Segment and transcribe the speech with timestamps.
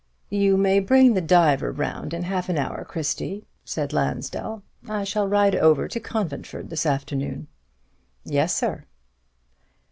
[0.31, 3.93] "You may bring the Diver round in half an hour, Christie," said Mr.
[3.93, 7.45] Lansdell; "I shall ride over to Conventford this afternoon."
[8.23, 8.85] "Yes, sir."